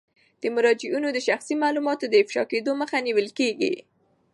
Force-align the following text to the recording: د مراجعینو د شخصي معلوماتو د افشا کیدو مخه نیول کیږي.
د 0.41 0.43
مراجعینو 0.55 1.07
د 1.13 1.19
شخصي 1.27 1.55
معلوماتو 1.63 2.05
د 2.09 2.13
افشا 2.23 2.43
کیدو 2.51 2.71
مخه 2.81 2.97
نیول 3.07 3.27
کیږي. 3.39 3.73